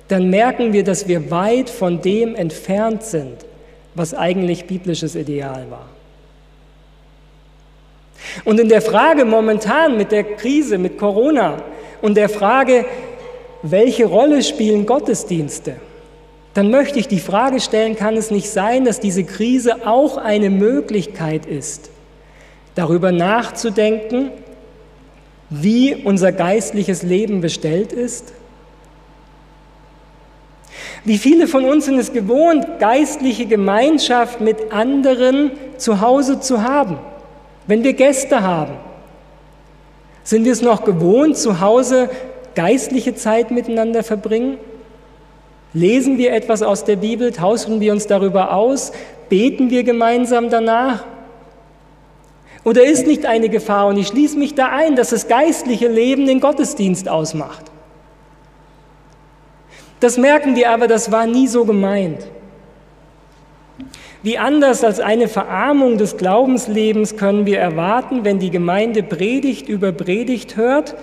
[0.09, 3.37] dann merken wir, dass wir weit von dem entfernt sind,
[3.95, 5.89] was eigentlich biblisches Ideal war.
[8.43, 11.63] Und in der Frage momentan mit der Krise, mit Corona
[12.03, 12.85] und der Frage,
[13.63, 15.77] welche Rolle spielen Gottesdienste?
[16.53, 20.51] Dann möchte ich die Frage stellen, kann es nicht sein, dass diese Krise auch eine
[20.51, 21.89] Möglichkeit ist,
[22.75, 24.29] darüber nachzudenken,
[25.49, 28.33] wie unser geistliches Leben bestellt ist?
[31.03, 36.97] Wie viele von uns sind es gewohnt, geistliche Gemeinschaft mit anderen zu Hause zu haben,
[37.67, 38.73] wenn wir Gäste haben?
[40.23, 42.09] Sind wir es noch gewohnt, zu Hause
[42.55, 44.57] geistliche Zeit miteinander verbringen?
[45.73, 47.31] Lesen wir etwas aus der Bibel?
[47.31, 48.91] Tauschen wir uns darüber aus?
[49.29, 51.03] Beten wir gemeinsam danach?
[52.65, 56.25] Oder ist nicht eine Gefahr, und ich schließe mich da ein, dass das geistliche Leben
[56.25, 57.63] den Gottesdienst ausmacht?
[59.99, 62.27] Das merken wir aber, das war nie so gemeint.
[64.23, 69.91] Wie anders als eine Verarmung des Glaubenslebens können wir erwarten, wenn die Gemeinde Predigt über
[69.91, 70.95] Predigt hört,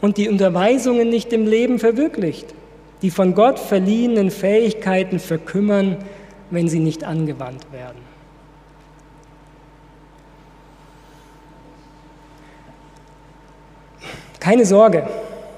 [0.00, 2.54] und die Unterweisungen nicht im Leben verwirklicht,
[3.02, 5.98] die von Gott verliehenen Fähigkeiten verkümmern,
[6.50, 8.11] wenn sie nicht angewandt werden.
[14.42, 15.04] Keine Sorge,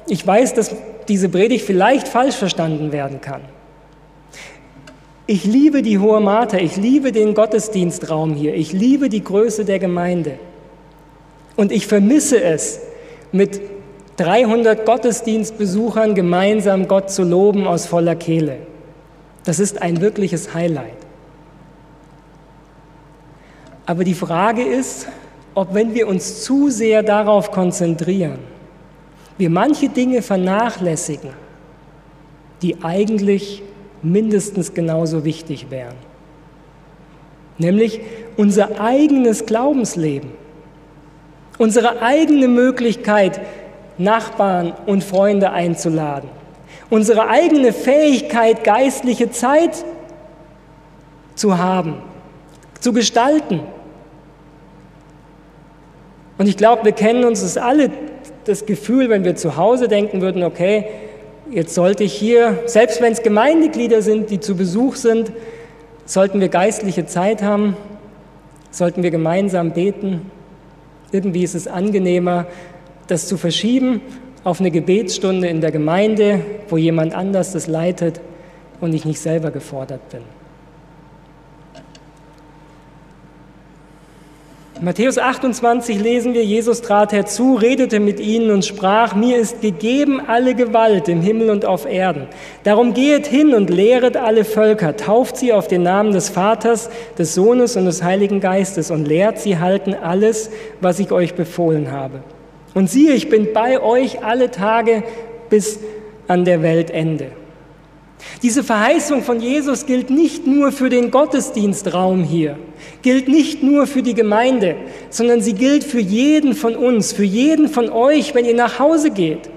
[0.09, 0.77] ich weiß, dass
[1.09, 3.41] diese Predigt vielleicht falsch verstanden werden kann.
[5.27, 9.79] Ich liebe die Hohe Mater, ich liebe den Gottesdienstraum hier, ich liebe die Größe der
[9.79, 10.39] Gemeinde.
[11.57, 12.79] Und ich vermisse es,
[13.33, 13.59] mit
[14.17, 18.59] 300 Gottesdienstbesuchern gemeinsam Gott zu loben aus voller Kehle.
[19.47, 20.93] Das ist ein wirkliches Highlight.
[23.87, 25.09] Aber die Frage ist,
[25.55, 28.53] ob wenn wir uns zu sehr darauf konzentrieren,
[29.39, 31.31] wir manche Dinge vernachlässigen,
[32.63, 33.63] die eigentlich
[34.03, 35.97] mindestens genauso wichtig wären.
[37.59, 38.01] Nämlich
[38.37, 40.31] unser eigenes Glaubensleben,
[41.59, 43.41] unsere eigene Möglichkeit,
[43.97, 46.29] Nachbarn und Freunde einzuladen.
[46.91, 49.85] Unsere eigene Fähigkeit, geistliche Zeit
[51.35, 51.97] zu haben,
[52.81, 53.61] zu gestalten.
[56.39, 57.91] Und ich glaube, wir kennen uns das alle,
[58.45, 60.87] das Gefühl, wenn wir zu Hause denken würden, okay,
[61.51, 65.33] jetzt sollte ich hier, selbst wenn es Gemeindeglieder sind, die zu Besuch sind,
[66.05, 67.77] sollten wir geistliche Zeit haben,
[68.71, 70.31] sollten wir gemeinsam beten.
[71.13, 72.47] Irgendwie ist es angenehmer,
[73.07, 74.01] das zu verschieben
[74.43, 78.21] auf eine Gebetsstunde in der Gemeinde, wo jemand anders das leitet
[78.81, 80.21] und ich nicht selber gefordert bin.
[84.85, 89.63] In Matthäus 28 lesen wir, Jesus trat herzu, redete mit ihnen und sprach, mir ist
[89.63, 92.27] gegeben alle Gewalt im Himmel und auf Erden.
[92.65, 97.33] Darum gehet hin und lehret alle Völker, tauft sie auf den Namen des Vaters, des
[97.33, 100.51] Sohnes und des Heiligen Geistes und lehrt sie halten alles,
[100.83, 102.21] was ich euch befohlen habe.
[102.75, 105.03] Und siehe, ich bin bei euch alle Tage
[105.49, 105.81] bis
[106.29, 107.29] an der Weltende.
[108.43, 112.59] Diese Verheißung von Jesus gilt nicht nur für den Gottesdienstraum hier,
[113.03, 114.77] gilt nicht nur für die Gemeinde,
[115.11, 119.11] sondern sie gilt für jeden von uns, für jeden von euch, wenn ihr nach Hause
[119.11, 119.51] geht.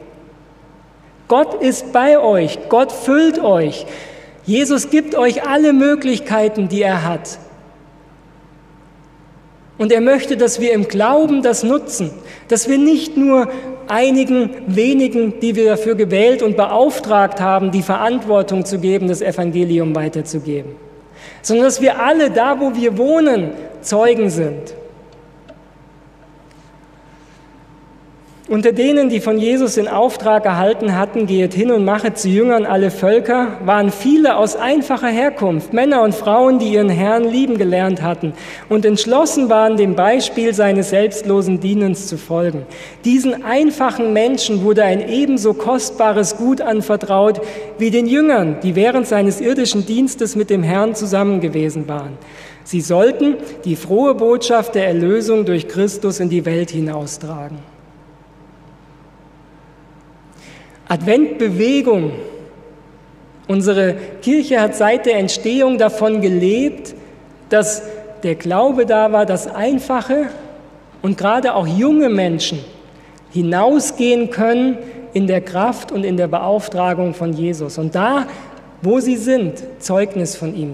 [1.27, 3.85] Gott ist bei euch, Gott füllt euch.
[4.45, 7.37] Jesus gibt euch alle Möglichkeiten, die er hat.
[9.77, 12.11] Und er möchte, dass wir im Glauben das nutzen,
[12.47, 13.51] dass wir nicht nur
[13.87, 19.95] einigen wenigen, die wir dafür gewählt und beauftragt haben, die Verantwortung zu geben, das Evangelium
[19.95, 20.75] weiterzugeben,
[21.41, 24.73] sondern dass wir alle da, wo wir wohnen, Zeugen sind.
[28.49, 32.65] Unter denen, die von Jesus den Auftrag erhalten hatten, geht hin und machet zu Jüngern
[32.65, 38.01] alle Völker, waren viele aus einfacher Herkunft, Männer und Frauen, die ihren Herrn lieben gelernt
[38.01, 38.31] hatten
[38.69, 42.65] und entschlossen waren, dem Beispiel seines selbstlosen Dienens zu folgen.
[43.03, 47.41] Diesen einfachen Menschen wurde ein ebenso kostbares Gut anvertraut
[47.77, 52.17] wie den Jüngern, die während seines irdischen Dienstes mit dem Herrn zusammen gewesen waren.
[52.63, 53.35] Sie sollten
[53.65, 57.76] die frohe Botschaft der Erlösung durch Christus in die Welt hinaustragen.
[60.87, 62.11] Adventbewegung.
[63.47, 66.93] Unsere Kirche hat seit der Entstehung davon gelebt,
[67.49, 67.83] dass
[68.23, 70.27] der Glaube da war, dass einfache
[71.01, 72.59] und gerade auch junge Menschen
[73.31, 74.77] hinausgehen können
[75.13, 78.27] in der Kraft und in der Beauftragung von Jesus und da,
[78.81, 80.73] wo sie sind, Zeugnis von ihm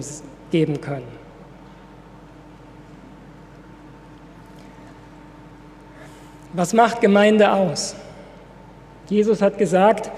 [0.52, 1.08] geben können.
[6.54, 7.96] Was macht Gemeinde aus?
[9.10, 10.12] Jesus hat gesagt,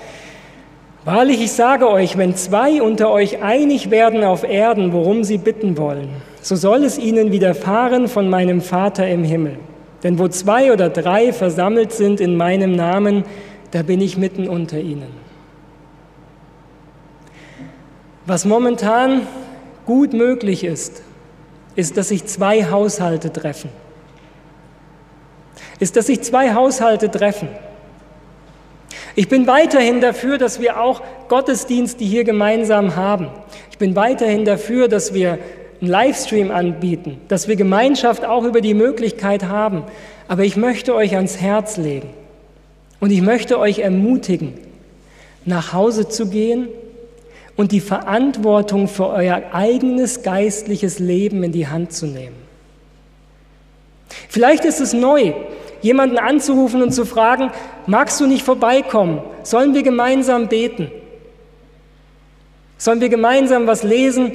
[1.05, 5.77] Wahrlich, ich sage euch, wenn zwei unter euch einig werden auf Erden, worum sie bitten
[5.77, 6.09] wollen,
[6.41, 9.59] so soll es ihnen widerfahren von meinem Vater im Himmel.
[10.01, 13.23] Denn wo zwei oder drei versammelt sind in meinem Namen,
[13.69, 15.13] da bin ich mitten unter ihnen.
[18.25, 19.21] Was momentan
[19.85, 21.03] gut möglich ist,
[21.75, 23.69] ist, dass sich zwei Haushalte treffen.
[25.77, 27.49] Ist, dass sich zwei Haushalte treffen.
[29.15, 33.29] Ich bin weiterhin dafür, dass wir auch Gottesdienste hier gemeinsam haben.
[33.71, 35.39] Ich bin weiterhin dafür, dass wir
[35.81, 39.83] einen Livestream anbieten, dass wir Gemeinschaft auch über die Möglichkeit haben.
[40.27, 42.09] Aber ich möchte euch ans Herz legen
[42.99, 44.53] und ich möchte euch ermutigen,
[45.45, 46.67] nach Hause zu gehen
[47.55, 52.35] und die Verantwortung für euer eigenes geistliches Leben in die Hand zu nehmen.
[54.27, 55.33] Vielleicht ist es neu,
[55.85, 57.51] jemanden anzurufen und zu fragen,
[57.85, 59.21] magst du nicht vorbeikommen?
[59.43, 60.91] Sollen wir gemeinsam beten?
[62.79, 64.31] Sollen wir gemeinsam was lesen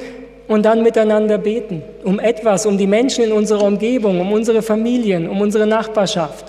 [0.46, 1.82] und dann miteinander beten?
[2.04, 6.46] Um etwas, um die Menschen in unserer Umgebung, um unsere Familien, um unsere Nachbarschaft.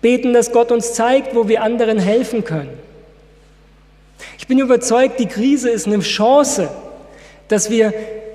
[0.00, 2.78] Beten, dass Gott uns zeigt, wo wir anderen helfen können.
[4.38, 6.70] Ich bin überzeugt, die Krise ist eine Chance,
[7.48, 7.92] dass wir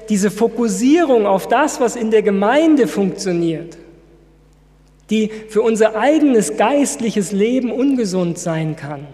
[0.10, 3.80] diese Fokussierung auf das, was in der Gemeinde funktioniert,
[5.10, 9.08] die für unser eigenes geistliches Leben ungesund sein kann,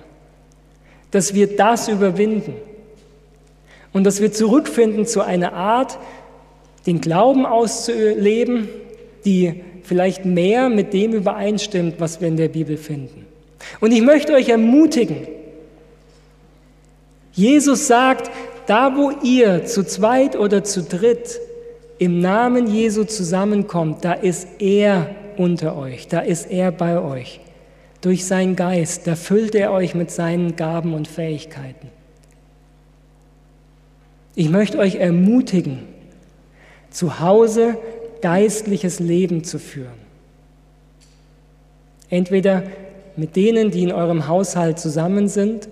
[1.12, 2.54] dass wir das überwinden
[3.94, 5.98] und dass wir zurückfinden zu einer Art,
[6.86, 8.70] den Glauben auszuleben,
[9.26, 13.26] die vielleicht mehr mit dem übereinstimmt, was wir in der Bibel finden.
[13.80, 15.28] Und ich möchte euch ermutigen,
[17.34, 18.32] Jesus sagt,
[18.68, 21.40] da wo ihr zu zweit oder zu dritt
[21.98, 27.40] im Namen Jesu zusammenkommt, da ist er unter euch, da ist er bei euch.
[28.02, 31.90] Durch seinen Geist, da füllt er euch mit seinen Gaben und Fähigkeiten.
[34.34, 35.80] Ich möchte euch ermutigen,
[36.90, 37.78] zu Hause
[38.22, 40.00] geistliches Leben zu führen.
[42.10, 42.64] Entweder
[43.16, 45.70] mit denen, die in eurem Haushalt zusammen sind,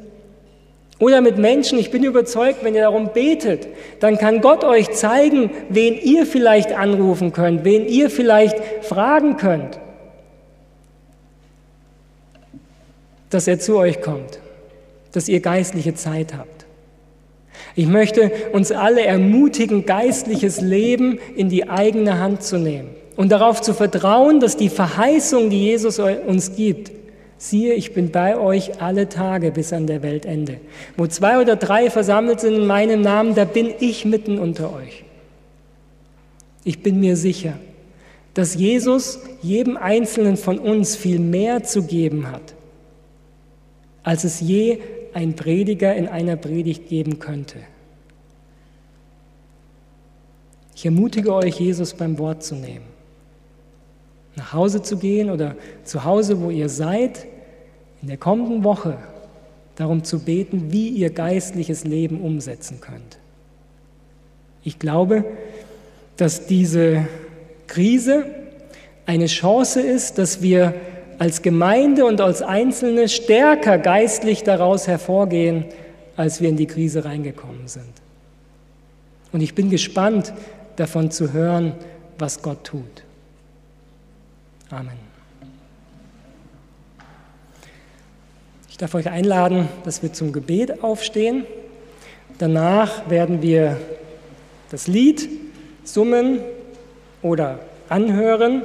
[0.99, 3.67] oder mit Menschen, ich bin überzeugt, wenn ihr darum betet,
[4.01, 9.79] dann kann Gott euch zeigen, wen ihr vielleicht anrufen könnt, wen ihr vielleicht fragen könnt,
[13.29, 14.39] dass er zu euch kommt,
[15.13, 16.65] dass ihr geistliche Zeit habt.
[17.75, 23.61] Ich möchte uns alle ermutigen, geistliches Leben in die eigene Hand zu nehmen und darauf
[23.61, 26.91] zu vertrauen, dass die Verheißung, die Jesus uns gibt,
[27.41, 30.59] Siehe, ich bin bei euch alle Tage bis an der Weltende.
[30.97, 35.05] Wo zwei oder drei versammelt sind in meinem Namen, da bin ich mitten unter euch.
[36.65, 37.53] Ich bin mir sicher,
[38.33, 42.55] dass Jesus jedem Einzelnen von uns viel mehr zu geben hat,
[44.03, 44.79] als es je
[45.13, 47.59] ein Prediger in einer Predigt geben könnte.
[50.75, 52.98] Ich ermutige euch, Jesus beim Wort zu nehmen
[54.39, 57.27] nach Hause zu gehen oder zu Hause, wo ihr seid,
[58.01, 58.97] in der kommenden Woche
[59.75, 63.19] darum zu beten, wie ihr geistliches Leben umsetzen könnt.
[64.63, 65.25] Ich glaube,
[66.15, 67.05] dass diese
[67.67, 68.25] Krise
[69.05, 70.73] eine Chance ist, dass wir
[71.17, 75.65] als Gemeinde und als Einzelne stärker geistlich daraus hervorgehen,
[76.15, 77.91] als wir in die Krise reingekommen sind.
[79.33, 80.33] Und ich bin gespannt
[80.77, 81.73] davon zu hören,
[82.17, 83.03] was Gott tut.
[84.71, 85.09] Amen.
[88.79, 91.45] darf euch einladen, dass wir zum Gebet aufstehen.
[92.37, 93.77] Danach werden wir
[94.71, 95.27] das Lied
[95.83, 96.39] summen
[97.21, 97.59] oder
[97.89, 98.63] anhören.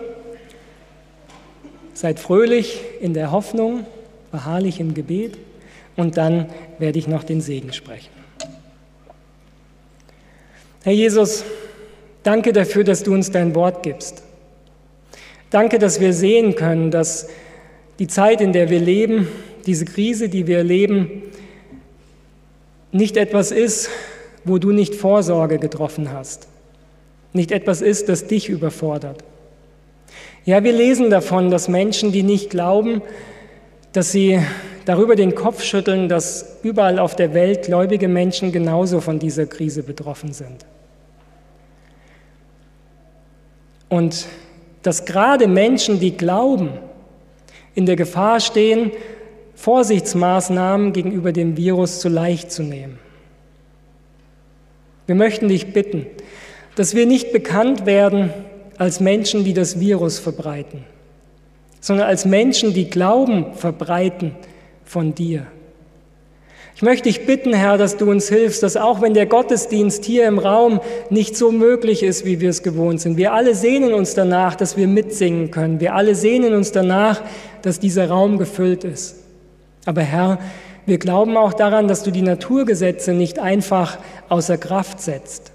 [1.94, 3.86] Seid fröhlich in der Hoffnung,
[4.30, 5.36] beharrlich im Gebet
[5.96, 6.48] und dann
[6.78, 8.10] werde ich noch den Segen sprechen.
[10.84, 11.44] Herr Jesus,
[12.22, 14.22] danke dafür, dass du uns dein Wort gibst.
[15.54, 17.28] Danke, dass wir sehen können, dass
[18.00, 19.28] die Zeit, in der wir leben,
[19.66, 21.22] diese Krise, die wir erleben,
[22.90, 23.88] nicht etwas ist,
[24.44, 26.48] wo du nicht Vorsorge getroffen hast,
[27.32, 29.22] nicht etwas ist, das dich überfordert.
[30.44, 33.00] Ja, wir lesen davon, dass Menschen, die nicht glauben,
[33.92, 34.40] dass sie
[34.86, 39.84] darüber den Kopf schütteln, dass überall auf der Welt gläubige Menschen genauso von dieser Krise
[39.84, 40.66] betroffen sind.
[43.88, 44.26] Und
[44.84, 46.68] dass gerade Menschen, die glauben,
[47.74, 48.92] in der Gefahr stehen,
[49.56, 52.98] Vorsichtsmaßnahmen gegenüber dem Virus zu leicht zu nehmen.
[55.06, 56.06] Wir möchten dich bitten,
[56.76, 58.30] dass wir nicht bekannt werden
[58.76, 60.84] als Menschen, die das Virus verbreiten,
[61.80, 64.36] sondern als Menschen, die Glauben verbreiten
[64.84, 65.46] von dir.
[66.76, 70.26] Ich möchte dich bitten, Herr, dass du uns hilfst, dass auch wenn der Gottesdienst hier
[70.26, 74.14] im Raum nicht so möglich ist, wie wir es gewohnt sind, wir alle sehnen uns
[74.14, 75.78] danach, dass wir mitsingen können.
[75.78, 77.22] Wir alle sehnen uns danach,
[77.62, 79.16] dass dieser Raum gefüllt ist.
[79.86, 80.40] Aber Herr,
[80.84, 83.98] wir glauben auch daran, dass du die Naturgesetze nicht einfach
[84.28, 85.52] außer Kraft setzt,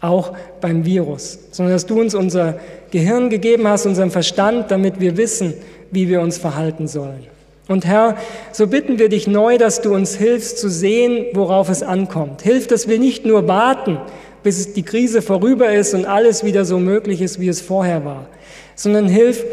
[0.00, 2.58] auch beim Virus, sondern dass du uns unser
[2.90, 5.54] Gehirn gegeben hast, unseren Verstand, damit wir wissen,
[5.92, 7.26] wie wir uns verhalten sollen.
[7.70, 8.16] Und Herr,
[8.50, 12.42] so bitten wir dich neu, dass du uns hilfst zu sehen, worauf es ankommt.
[12.42, 14.00] Hilf, dass wir nicht nur warten,
[14.42, 18.26] bis die Krise vorüber ist und alles wieder so möglich ist, wie es vorher war,
[18.74, 19.44] sondern hilf,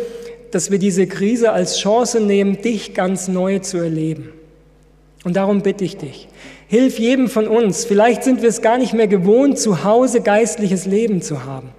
[0.49, 4.33] dass wir diese Krise als Chance nehmen, dich ganz neu zu erleben.
[5.23, 6.27] Und darum bitte ich dich,
[6.67, 7.85] hilf jedem von uns.
[7.85, 11.69] Vielleicht sind wir es gar nicht mehr gewohnt, zu Hause geistliches Leben zu haben.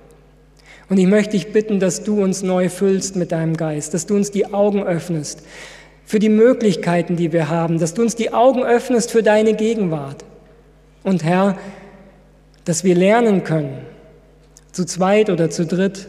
[0.89, 4.14] Und ich möchte dich bitten, dass du uns neu füllst mit deinem Geist, dass du
[4.14, 5.43] uns die Augen öffnest,
[6.09, 10.24] für die Möglichkeiten, die wir haben, dass du uns die Augen öffnest für deine Gegenwart.
[11.02, 11.59] Und Herr,
[12.64, 13.76] dass wir lernen können,
[14.72, 16.09] zu zweit oder zu dritt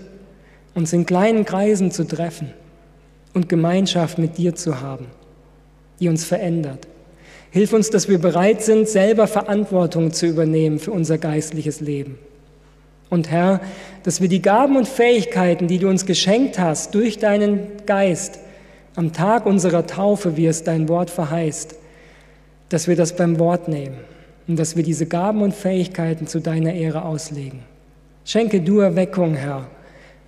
[0.73, 2.53] uns in kleinen Kreisen zu treffen
[3.33, 5.07] und Gemeinschaft mit dir zu haben,
[5.99, 6.87] die uns verändert.
[7.51, 12.17] Hilf uns, dass wir bereit sind, selber Verantwortung zu übernehmen für unser geistliches Leben.
[13.09, 13.59] Und Herr,
[14.03, 18.39] dass wir die Gaben und Fähigkeiten, die du uns geschenkt hast, durch deinen Geist,
[18.95, 21.75] am Tag unserer Taufe, wie es dein Wort verheißt,
[22.69, 23.97] dass wir das beim Wort nehmen
[24.47, 27.59] und dass wir diese Gaben und Fähigkeiten zu deiner Ehre auslegen.
[28.25, 29.67] Schenke du Erweckung, Herr,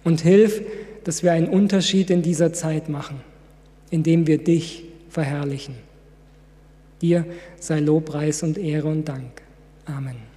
[0.04, 0.62] und hilf,
[1.04, 3.22] dass wir einen Unterschied in dieser Zeit machen,
[3.90, 5.76] indem wir dich verherrlichen.
[7.02, 7.26] Dir
[7.60, 9.42] sei Lobpreis und Ehre und Dank.
[9.86, 10.31] Amen.